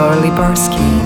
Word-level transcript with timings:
Yegor 0.00 0.16
Libarsky. 0.22 0.99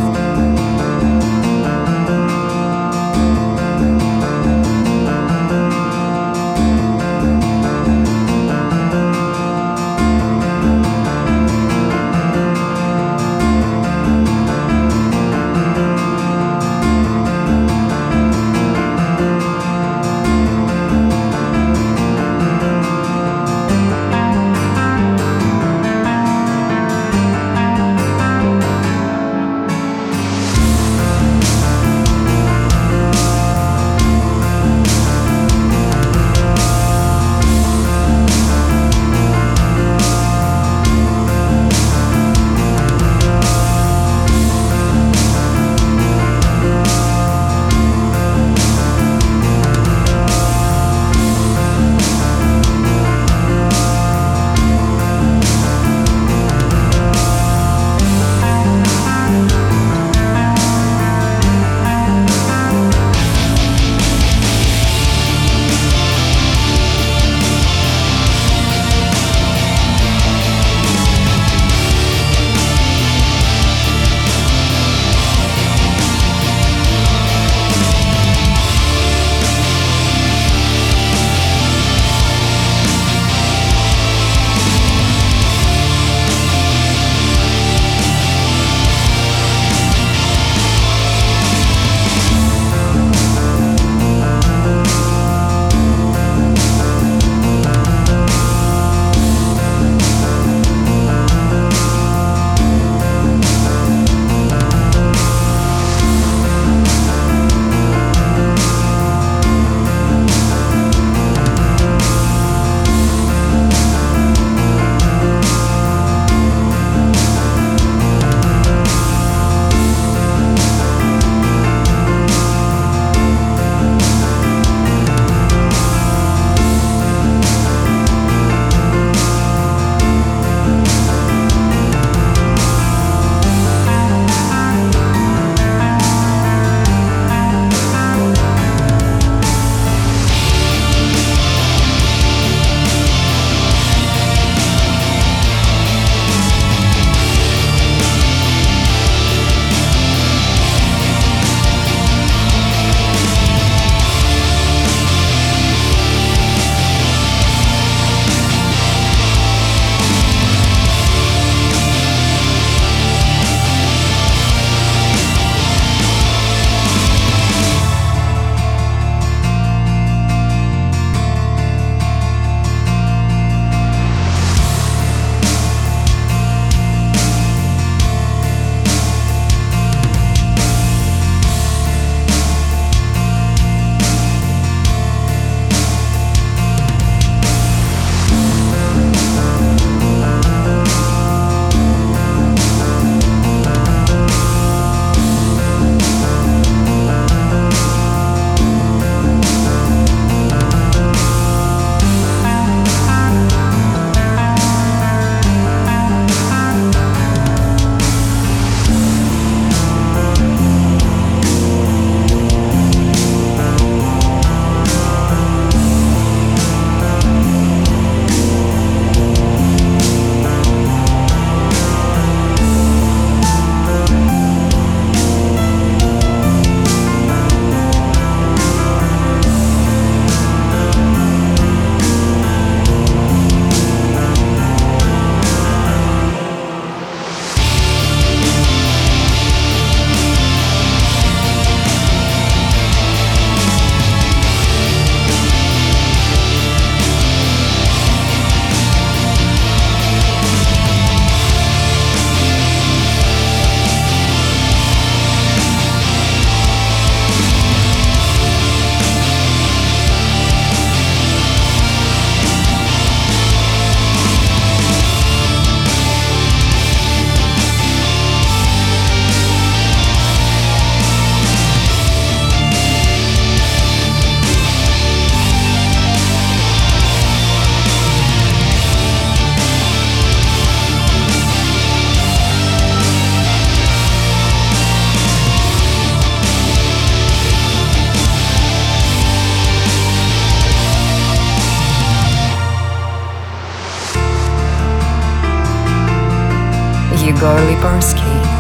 Igor 297.35 297.59
Libarsky. 297.67 298.54